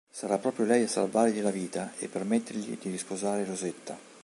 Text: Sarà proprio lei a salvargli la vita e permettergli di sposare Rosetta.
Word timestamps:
Sarà 0.09 0.39
proprio 0.39 0.65
lei 0.65 0.81
a 0.85 0.87
salvargli 0.87 1.41
la 1.43 1.51
vita 1.51 1.91
e 1.99 2.07
permettergli 2.07 2.75
di 2.81 2.97
sposare 2.97 3.45
Rosetta. 3.45 3.95